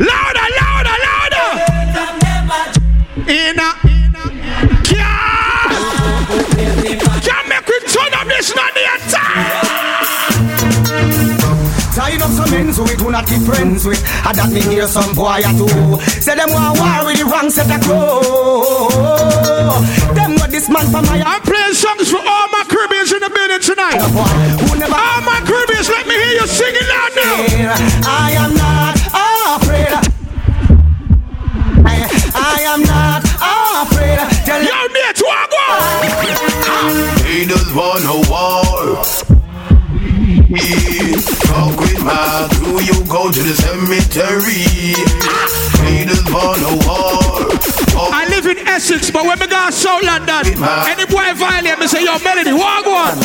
[0.00, 1.48] Louder, louder, louder.
[1.94, 2.76] From them up.
[3.28, 3.72] In a
[4.84, 5.68] can
[7.22, 9.87] can make we turn up this not the entire.
[11.98, 13.98] Tied up some men who we do not be friends with.
[14.22, 15.98] I that me hear some boy or two.
[16.22, 18.22] Say them want war with the wrong set of crow.
[20.14, 23.30] Them got this man from my I'm playing songs for all my Caribbeans in the
[23.34, 23.98] building tonight.
[23.98, 27.34] who never All my Caribbeans, let me hear you sing it loud now.
[28.06, 28.94] I am not
[29.58, 29.90] afraid.
[31.82, 31.98] I,
[32.30, 34.22] I am not afraid.
[34.46, 35.98] Tell Yo, Nate, walk on.
[37.26, 39.37] He does want no war.
[40.48, 44.96] Talk with my do you go to the cemetery.
[46.06, 48.08] Does want no war.
[48.10, 50.56] I live in Essex, but when me go to South London,
[50.88, 53.18] any boy violate me say, yo, Melody, walk on.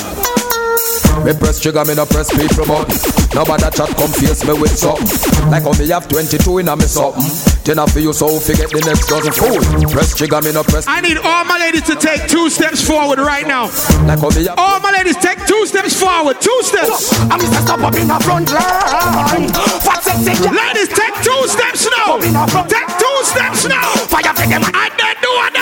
[1.24, 2.98] Me press trigger, me no press people button.
[3.34, 5.08] Nobody chat come me with something.
[5.50, 7.24] Like how have 22 in a me something.
[7.64, 9.62] Then I feel so forget the next dozen fool.
[9.90, 10.86] Press trigger, me no press.
[10.88, 13.72] I need all my ladies to take two steps forward right now.
[14.06, 17.14] Like how have all my ladies take two steps forward, two steps.
[17.32, 19.84] I'm just stop up in the front line.
[20.14, 22.20] Ladies, take two steps now.
[22.68, 23.82] Take two steps now.
[24.12, 24.62] Fire for them.
[24.74, 25.54] I don't do it.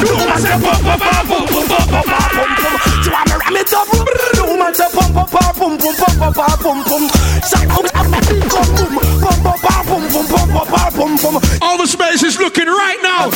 [0.00, 0.62] Do myself.
[0.62, 1.28] Do myself.
[1.28, 1.88] Do myself.
[1.88, 2.48] Do myself.
[3.04, 3.42] Do myself.
[3.44, 3.88] Do myself.
[4.34, 6.82] Do myself woman say pum pum pa pum pum pum pum pa pum
[11.16, 11.36] pum.
[11.62, 13.30] Oval Space is looking right now.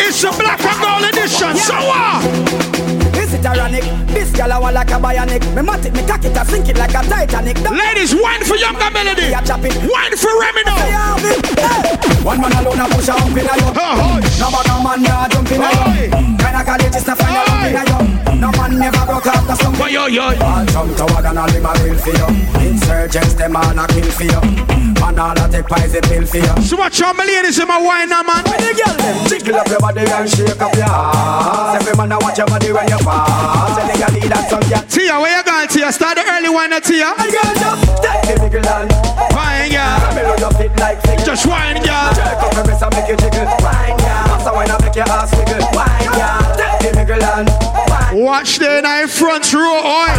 [0.00, 1.56] It's a black and gold edition.
[1.56, 2.24] So what?
[2.24, 3.84] Uh, is it ironic?
[4.08, 5.42] This gal I want like a bionic.
[5.54, 7.56] Me mat it, me cock it, I sink it like a Titanic.
[7.58, 9.30] The Ladies, wine for Younger Melody.
[9.30, 10.74] Wine for Remino.
[12.24, 13.68] One man alone a push a hump in a yo.
[14.40, 15.84] Nobody man ya jump in a yo.
[16.40, 17.43] When I call it's a final.
[18.44, 19.80] No man never broke out the stump.
[19.88, 20.28] Yo yo.
[20.44, 22.28] All jump toward and all them a real for you.
[22.60, 24.40] Insurgents them all a kill for you.
[25.00, 26.52] Man all a take pies a pill for you.
[26.60, 28.44] So watch my ladies in my wine now, man.
[28.44, 31.80] When the girl them jiggle up your body and shake up your ass.
[31.80, 33.80] Every man a watch your body when you pass.
[33.80, 34.84] And they a need that some girl.
[34.92, 35.88] Tia, where you going, Tia?
[35.88, 37.16] Start the early wine, eh, Tia.
[37.16, 38.92] And girl just take the big and
[39.32, 39.96] Fine, girl.
[40.12, 41.32] me love your fit like figure.
[41.32, 42.12] Just wine, girl.
[42.12, 43.48] Jerk up your and make you jiggle.
[43.64, 44.36] Wine, girl.
[44.36, 45.64] Pass a wine and make your ass wiggle.
[45.72, 46.44] Wine, girl.
[46.60, 47.73] Take the big and wine.
[48.14, 50.14] Watch the night front row, oi.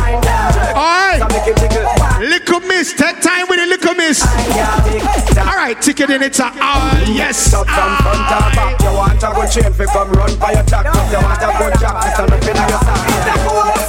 [0.75, 1.15] Oi.
[1.15, 1.87] So make you jiggle.
[1.95, 4.19] Wine, Little miss, take time with the little miss.
[4.19, 4.83] girl.
[4.83, 4.99] Big
[5.31, 5.47] step.
[5.47, 6.35] All right, ticket in it.
[6.41, 7.51] Ah, yes.
[7.55, 10.83] From front or back, you want a good chain fi come run for your jack.
[10.91, 12.99] You want a good jack, fi stand up inna your sack.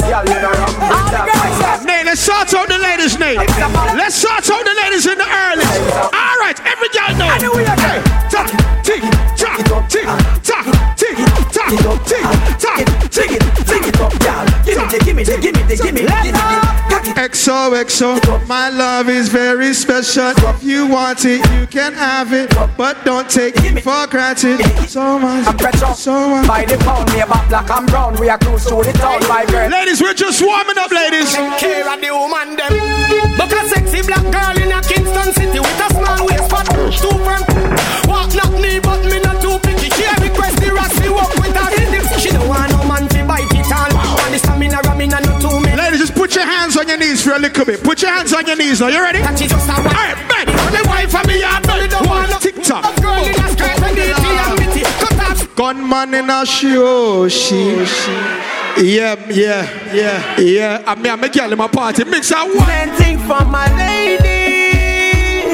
[0.06, 1.82] Girl, you know run with that.
[1.82, 3.42] Nate, let's sort out the ladies, Nate.
[3.98, 5.66] Let's sort out the ladies in the early.
[6.14, 7.26] All right, every girl know.
[7.26, 7.98] I know we are Hey,
[8.30, 8.54] Tack,
[8.86, 9.02] tick,
[9.34, 9.58] tack,
[9.90, 10.06] tick,
[10.46, 11.18] tack, tick,
[11.50, 11.74] tack,
[12.06, 12.22] tick,
[12.54, 13.42] tack, Take it,
[14.90, 16.76] the.
[17.16, 20.32] XO, XO, my love is very special.
[20.36, 24.60] If you want it, you can have it, but don't take it for granted.
[24.88, 25.94] So much, I'm pressure.
[25.94, 26.46] so much.
[26.46, 28.20] By the pound, me about black and brown.
[28.20, 29.70] We are cruise through the town, my girl.
[29.70, 31.34] Ladies, we're just warming up, ladies.
[31.58, 32.72] care of the woman them.
[33.38, 35.32] Look a sexy black girl in a Kingston
[47.26, 47.82] for a little bit.
[47.82, 48.86] Put your hands on your knees now.
[48.86, 49.18] You ready?
[49.18, 50.46] That she just a All right, bang.
[50.46, 51.62] The wife me, I'm
[52.06, 52.86] One tick tock.
[52.86, 54.86] A girl in a skirt and the and mitty.
[55.56, 57.74] Gunman in a show, oh, she.
[58.78, 60.84] Yeah, yeah, yeah, yeah.
[60.86, 62.04] I mean, I'm a girl in my party.
[62.04, 62.70] Mix out one.
[62.70, 65.50] Anything for my lady.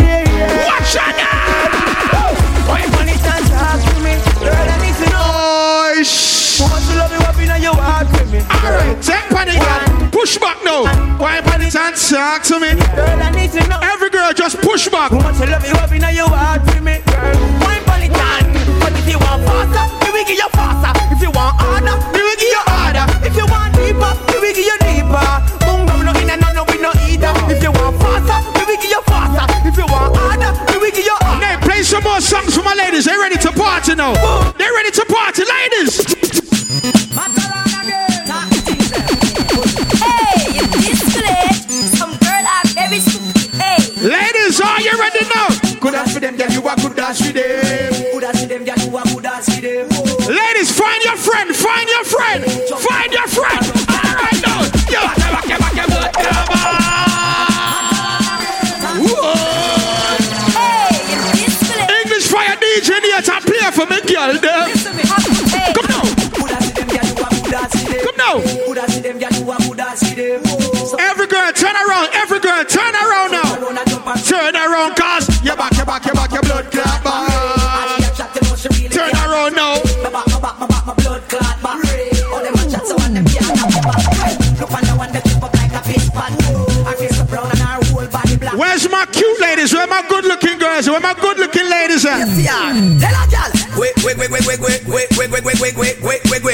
[0.68, 2.36] Watch out now.
[2.68, 4.18] Why money can't talk to me?
[4.44, 5.24] Girl, I need to know.
[5.24, 6.60] Oh, shh.
[6.60, 8.40] How much you love you up in your heart with me?
[8.40, 10.01] All right, take panic.
[10.12, 10.84] Push back now.
[11.18, 12.70] Why panic and talk to me?
[12.94, 13.80] Girl, I need to know.
[13.82, 15.10] Every girl just push back.
[15.10, 17.00] How much you love you up in your heart with me?
[17.08, 17.34] Girl,
[17.88, 18.44] on it on.
[18.78, 20.92] But if you want faster, we will give you faster.
[21.14, 23.06] If you want harder, we will give you harder.
[23.26, 25.51] If you want deeper, we will give you deeper.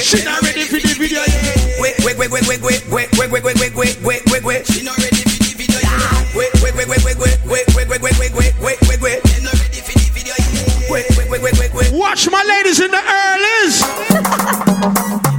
[0.09, 1.77] She not ready for the video yet.
[1.85, 4.65] Wait, wait, wait, wait, wait, wait, wait, wait, wait, wait, wait, wait, wait, wait, wait.
[4.65, 6.33] She not ready for the video yet.
[6.33, 9.21] Wait, wait, wait, wait, wait, wait, wait, wait, wait, wait, wait, wait, wait, wait, wait.
[9.29, 10.89] She not ready for the video yet.
[10.89, 11.93] Wait, wait, wait, wait, wait, wait.
[11.93, 13.85] Watch my ladies in the earlies.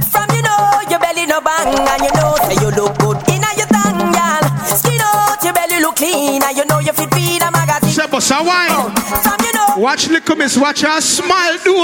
[0.06, 3.42] From you know your belly no bang and you know say you look good in
[3.58, 4.46] your tongue, y'all.
[4.70, 7.90] Skin out your belly look clean and you know you fit feed a magazine.
[7.90, 8.94] Say, boss, a wine.
[9.18, 10.54] From you know Watch little miss.
[10.54, 11.74] Watch her smile do.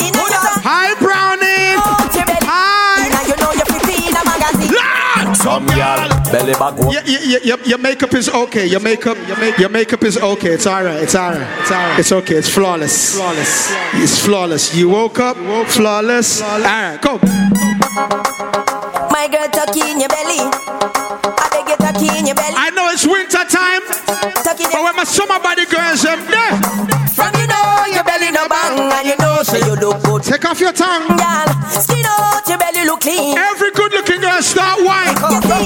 [0.00, 0.11] in
[5.82, 6.78] girl belly back.
[6.78, 8.66] Your, your, your, your makeup is okay.
[8.66, 10.54] Your makeup, your, make, your makeup is okay.
[10.54, 11.02] It's all right.
[11.02, 11.60] It's all right.
[11.60, 11.98] It's all right.
[11.98, 12.36] It's okay.
[12.36, 13.16] It's flawless.
[13.16, 13.72] Flawless.
[13.94, 14.74] It's flawless.
[14.74, 16.40] You woke up woke flawless.
[16.42, 17.18] All right, go.
[19.10, 20.40] My girl, tuck in your belly.
[20.40, 22.56] I beg you, tuck in your belly.
[22.56, 23.82] I know it's winter time,
[24.42, 26.56] Tuck in but when my summer body girls them there,
[27.12, 30.22] From you know your belly no bang, and you know so you look good.
[30.22, 31.06] take off your tongue.
[31.08, 31.46] Girl,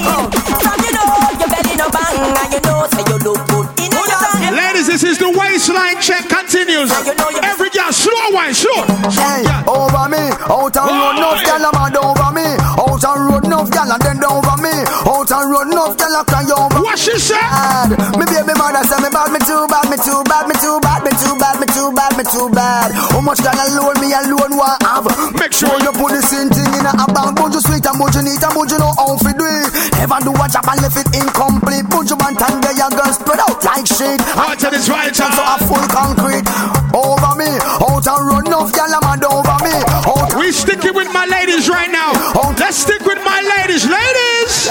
[0.07, 3.41] You see, from you know your belly no bang, and you know so you look
[3.51, 3.67] good.
[3.83, 4.55] In a time.
[4.55, 6.89] Ladies, this is the waistline check continues.
[7.43, 8.87] Every girl, slow wine, slow.
[9.11, 12.47] Hey, over me, out and road, enough gyal a mad over me.
[12.79, 14.73] Out and road, enough gyal a dead over me.
[15.03, 17.91] Out and road, enough gyal a cry over What she said?
[18.15, 20.86] Me baby mother say me bad, me too bad, me too bad, me too bad,
[22.31, 23.11] too bad, me too bad.
[23.11, 25.07] How much gyal alone me alone want have?
[25.39, 27.35] Make sure you put the same thing in a bag.
[27.35, 29.71] Bunch you sweet and bunch you neat and bunch you know how fi do it.
[29.99, 31.85] Never do a job and left it incomplete.
[31.89, 34.19] Bunch you want and get your girl spread out like shit.
[34.35, 36.47] Out to this right So a full concrete
[36.93, 37.51] over me,
[37.83, 39.75] out and run off, gyal a mad over me.
[40.07, 42.11] Out We sticking with my ladies right now.
[42.57, 44.67] Let's stick with my ladies, ladies.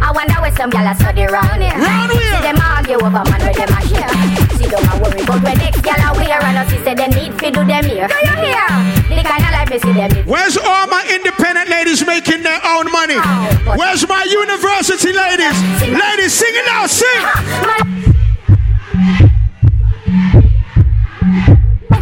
[0.00, 1.72] I wonder where some gyal a study round here.
[1.72, 2.20] Round here.
[2.20, 4.08] See them argue over man where them a share.
[4.56, 5.77] See don't a worry about where next
[6.88, 8.08] say them need fi do them here.
[8.08, 8.64] Do you hear?
[9.12, 10.10] The kind of life me see them.
[10.24, 13.16] Where's all my independent ladies making their own money?
[13.18, 15.56] Oh, Where's my university ladies?
[15.84, 17.22] Ladies, sing it now, sing.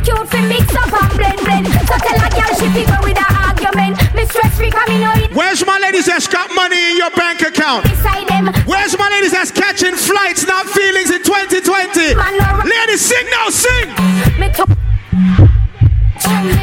[0.07, 1.66] Cute fi mix up and blend blend.
[1.66, 3.99] So tell a gyal she fi go with a argument.
[4.14, 7.11] Me stress free 'cause me know it Where's my ladies that's got money in your
[7.11, 7.83] bank account?
[7.90, 8.44] beside them.
[8.66, 12.14] Where's my ladies that's catching flights, not feelings in 2020?
[12.14, 13.76] Man, no- Ladies, sing now, sing.
[14.46, 14.64] Me too.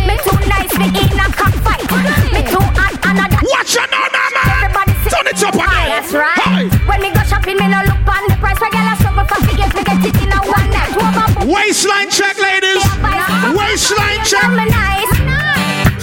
[0.07, 1.83] Me too nice, me in a cockfight.
[2.31, 3.39] Me too hot and a.
[3.43, 4.47] Watch out now, now, man.
[4.55, 5.89] Everybody Turn it up again.
[5.91, 6.39] That's right.
[6.39, 6.69] Hey.
[6.87, 8.55] When me go shopping, me no look on the price.
[8.55, 10.95] Gyal a struggle for get me get it in a one night.
[11.45, 12.81] Waistline check, ladies.
[13.51, 15.12] Waistline check.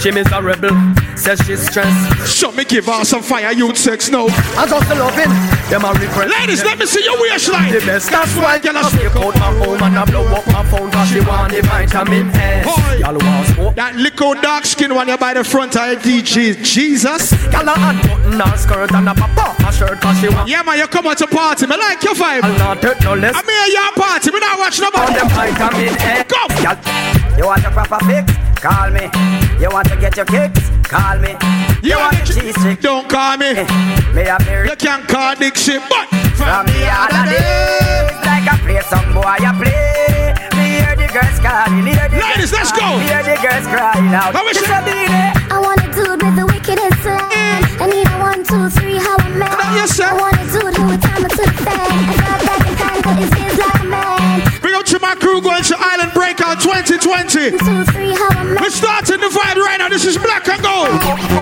[0.03, 0.27] Me nice.
[0.27, 2.27] She miserable, says she's stressed.
[2.27, 4.25] So me give her some fire, youth sex now.
[4.57, 5.29] I just the loving,
[5.69, 6.33] them a request.
[6.39, 7.71] Ladies, let me see your waistline.
[7.71, 10.47] The best, That's why girl I a take out my home and I blow up
[10.47, 12.65] my phone cause she want the vitamin S.
[12.65, 12.97] Boy.
[12.97, 13.75] Y'all want smoke?
[13.75, 17.31] That little dark skin one you by the front of DJ Jesus.
[17.51, 20.63] Y'all a unbutton her skirt and a pop off her shirt cause she want Yeah,
[20.63, 21.67] man, you come out to party.
[21.67, 22.43] Me like your vibe.
[22.43, 24.31] I'll not take no less I'm here, your party.
[24.31, 25.13] Me not watch on nobody.
[25.13, 26.25] them vitamin S.
[26.25, 26.41] Go.
[26.65, 28.50] Y'all You want a proper fix?
[28.61, 29.09] Call me.
[29.57, 30.69] You want to get your kicks?
[30.85, 31.33] Call me.
[31.81, 32.79] You want want the cheese stick?
[32.79, 33.57] Don't call me.
[33.57, 33.65] Eh,
[34.13, 34.69] me a berry.
[34.69, 36.05] You can't call Dixie, but
[36.37, 40.37] From the other days, like I play some boy, I play.
[40.53, 42.85] Me hear the girls calling, hear the Ladies, let's go.
[43.01, 44.29] Hear the girls crying out.
[44.37, 45.09] How we This a beat.
[45.09, 47.65] I want a dude with the wickedest slang.
[47.81, 49.49] I need a one, two, three, how a man.
[49.49, 50.05] That you say?
[50.05, 51.81] I want a dude who would time to the fan.
[51.81, 54.61] I got back in time, cut his skins like a man.
[54.61, 57.57] bring up to my crew going to Island Breakout 2020.
[57.57, 58.40] Two, three, how
[58.71, 58.81] a.
[58.81, 59.89] We're starting the vibe right now.
[59.89, 60.87] This is Black and Gold.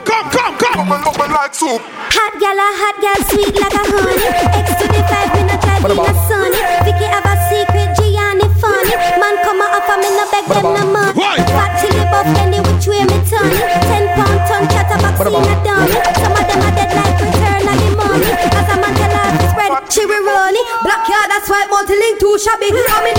[0.05, 0.89] Come, come, come.
[1.31, 1.81] like soup.
[1.81, 4.17] Hot gal, a hot gal, sweet like a honey.
[4.59, 6.61] X to the five, me not drive in a sunny.
[6.85, 8.93] Vicky have a secret, Gianni funny.
[9.21, 11.13] Man come up, I'm in a beg them no money.
[11.13, 11.37] Why?
[11.53, 13.49] Fat chili buff, any which way me turn.
[13.87, 15.97] Ten pound ton, chatterbox in a dummy.
[16.17, 18.29] Some of them are dead like return of the money.
[18.57, 20.65] As a man tell her to spread, she will run it.
[20.81, 22.73] Black yard, that's why multi-link too shabby.
[22.89, 23.18] Coming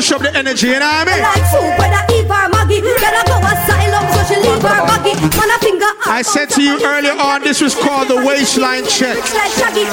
[0.00, 1.20] Push up the energy, you know what I mean?
[1.20, 2.80] Like soup, whether Eve or Maggie.
[2.80, 5.12] Gotta go asylum, so she leave her Maggie.
[5.36, 5.92] Man, a finger.
[6.08, 9.20] I said to you earlier on, this was called the waistline check.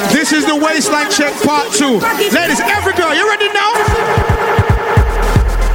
[0.08, 2.00] This is the waistline check part two.
[2.32, 3.68] Ladies, every girl, you ready now?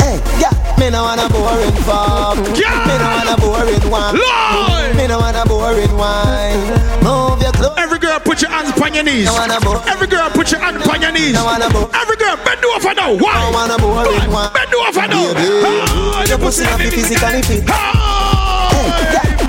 [0.01, 0.49] Hey, yeah,
[0.81, 2.33] me no want a boring fuck.
[2.57, 2.89] Yeah.
[2.89, 4.17] Me no want a boring one.
[4.17, 4.97] Lord!
[4.97, 6.57] Me no want a boring wine.
[7.05, 7.72] Move your clothes.
[8.13, 9.27] Every girl, put your hands upon your knees.
[9.27, 11.35] I wanna bo- Every girl, put your hands upon your knees.
[11.35, 13.09] I wanna bo- Every girl, bend over now.
[13.09, 13.51] I Why?
[13.51, 14.53] want a boring Come on, one.
[14.53, 15.33] Bend over now.
[16.13, 18.02] Ah, your pussy be physically fit.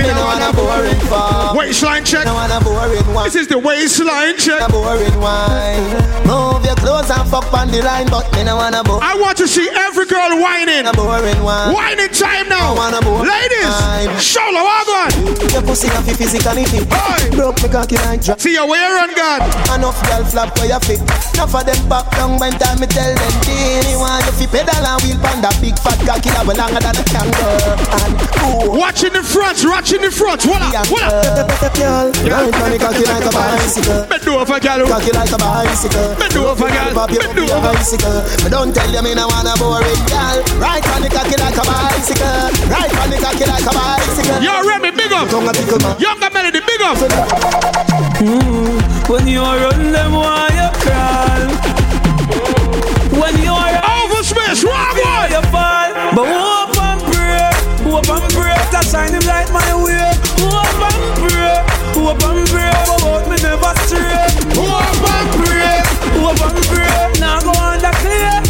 [0.05, 1.55] Me no want a boring fuck.
[1.57, 2.27] Waistline check.
[2.27, 3.25] No want a boring one.
[3.25, 4.61] This is the waistline check.
[4.61, 5.97] A boring wine.
[6.29, 9.17] Move your clothes and fuck on the line, but me no want a bo- I
[9.17, 10.85] want to see every girl whining.
[10.87, 11.73] a boring one.
[11.73, 12.73] Whining time now.
[12.73, 14.13] I wanna bo- Ladies, Wine.
[14.21, 15.53] show the wagon.
[15.57, 16.85] Your pussy physically fit.
[16.93, 17.31] Hey.
[17.35, 18.41] Broke me cocky like drop.
[18.41, 19.41] See your way run, God.
[19.73, 21.01] Enough girl flap where you fit.
[21.35, 24.85] Enough of them pop down when time me tell them Teeny want you fi pedal
[24.85, 27.73] and wheel pan that big fat cocky that well longer than a kangaroo.
[28.05, 28.13] And
[28.45, 30.43] ooh, Watch in the front, watch in the front.
[30.45, 30.75] What up?
[30.91, 31.23] What up?
[31.79, 34.03] Girl, right on the cocky like a bicycle.
[34.11, 34.87] Bend over, girl.
[34.91, 36.15] Cocky like a bicycle.
[36.19, 37.07] Bend over, girl.
[37.07, 37.61] Bend over.
[37.63, 38.19] Bicycle.
[38.43, 40.39] Me don't tell you me no wanna boring, girl.
[40.59, 42.51] Right on the cocky like a bicycle.
[42.67, 44.43] Right on the cocky like a bicycle.
[44.43, 45.31] Yo, Remy, big up.
[45.31, 46.99] Younger Melody, big up.
[48.19, 49.13] Mm-hmm.
[49.13, 51.45] When you run them, why you crawl?
[53.15, 55.31] When you are over smash, wrong one.
[55.31, 57.51] You fall, but hope and pray,
[57.87, 58.59] hope and pray.
[58.73, 59.45] That shining light.
[59.55, 59.64] like
[62.07, 64.29] up and pray, but me never stray.
[64.57, 65.81] Hope and pray,
[66.21, 67.21] hope and pray.
[67.21, 68.41] Now go on the clear.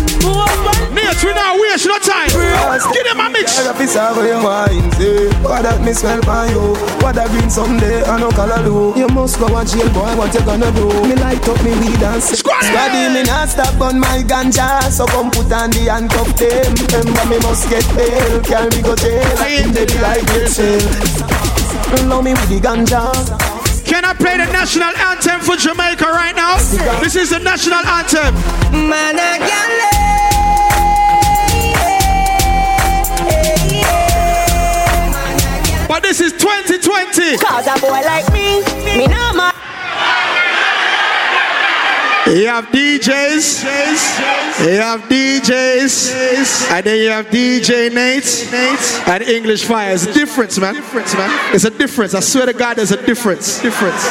[0.94, 2.28] Nature now waste no time.
[2.30, 3.58] Give them a mix.
[3.58, 5.30] I fi savor your mind, eh.
[5.42, 6.74] What that me smell by you?
[7.02, 8.98] What that green someday I no color do.
[8.98, 10.14] You must go and jail, boy.
[10.16, 10.86] What you gonna do?
[11.06, 12.40] Me light up me weed and say.
[12.40, 16.74] Squaddy me not stop on my ganja, so come put on the handcuff them.
[16.88, 19.22] Remember me must get bail, can we go jail?
[19.44, 21.43] In the like jail.
[22.02, 23.12] Love me with the ganja
[23.84, 26.56] Can I play the national anthem for Jamaica right now?
[27.00, 28.34] This is the national anthem.
[28.88, 29.14] Man,
[35.86, 37.36] But this is 2020.
[37.38, 39.53] Cause a boy like me, me no man.
[42.26, 43.64] You have DJs,
[44.64, 49.92] you have DJs, and then you have DJ Nate, and English Fire.
[49.92, 50.74] It's a difference, man.
[51.52, 52.14] It's a difference.
[52.14, 53.60] I swear to God, there's a difference.
[53.60, 54.02] Difference.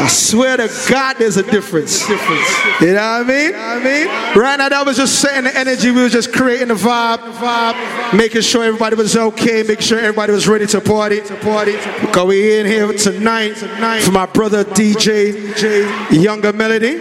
[0.00, 2.04] I swear to God, there's a difference.
[2.08, 2.80] Difference.
[2.80, 3.54] You know what I mean?
[3.54, 5.92] I mean, right now that was just setting the energy.
[5.92, 10.48] We were just creating the vibe, making sure everybody was okay, making sure everybody was
[10.48, 11.76] ready to party, to party.
[12.00, 16.98] Because we in here tonight, tonight for my brother DJ, Younger Melody,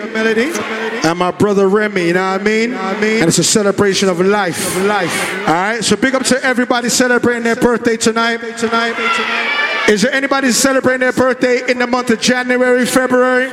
[0.57, 2.07] and my brother Remy.
[2.07, 2.73] You know what I mean?
[2.73, 5.39] And it's a celebration of life, of life.
[5.47, 5.83] All right.
[5.83, 8.37] So big up to everybody celebrating their birthday tonight.
[8.57, 9.89] Tonight.
[9.89, 13.49] Is there anybody celebrating their birthday in the month of January, February?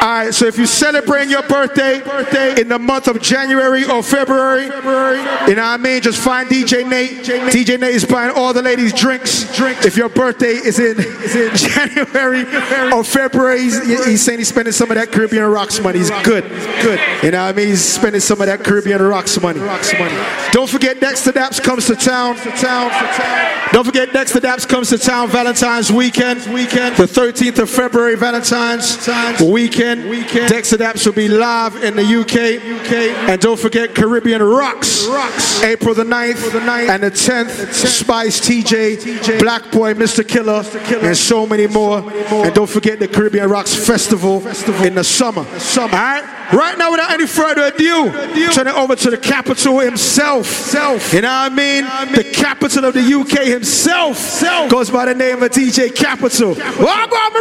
[0.00, 2.00] All right, so if you're celebrating your birthday,
[2.58, 6.00] in the month of January or February, you know what I mean?
[6.00, 7.18] Just find DJ Nate.
[7.20, 9.44] DJ Nate is buying all the ladies drinks.
[9.84, 10.96] If your birthday is in,
[11.54, 12.44] January
[12.92, 15.98] or February, he's, he's saying he's spending some of that Caribbean rocks money.
[15.98, 16.44] He's good,
[16.82, 16.98] good.
[17.22, 17.68] You know what I mean?
[17.68, 19.60] He's spending some of that Caribbean rocks money.
[20.52, 22.36] Don't forget Dexter Daps comes to town.
[22.36, 22.50] To.
[22.50, 23.68] To.
[23.72, 25.90] Don't forget Dexter Daps comes to town Valentine's.
[25.92, 26.40] Weekend.
[26.40, 29.06] The 13th of February, Valentine's
[29.42, 29.89] weekend.
[29.98, 30.48] Weekend.
[30.48, 32.60] Dexter Daps will be live in the UK.
[32.80, 32.92] UK.
[33.28, 35.06] And don't forget Caribbean Rocks.
[35.06, 35.62] Rocks.
[35.62, 37.72] April the 9th, the 9th and the 10th.
[37.72, 40.26] Spice TJ, TJ, Black Boy, Mr.
[40.26, 40.64] Killer,
[41.06, 41.98] and so many more.
[42.00, 44.46] And don't forget the Caribbean Rocks Festival
[44.84, 45.46] in the summer.
[45.76, 46.36] All right.
[46.52, 48.10] Right now, without any further ado,
[48.52, 50.72] turn it over to the capital himself.
[51.12, 51.84] You know what I mean?
[52.12, 56.54] The capital of the UK himself goes by the name of DJ Capital.
[56.54, 57.40] Well, oh, I'm my